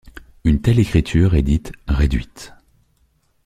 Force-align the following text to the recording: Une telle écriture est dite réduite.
Une 0.45 0.61
telle 0.61 0.79
écriture 0.79 1.35
est 1.35 1.43
dite 1.43 1.73
réduite. 1.87 2.53